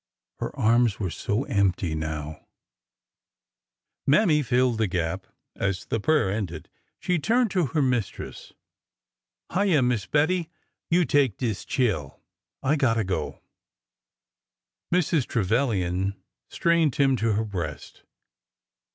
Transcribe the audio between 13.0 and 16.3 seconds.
go!" Mrs. Trevilian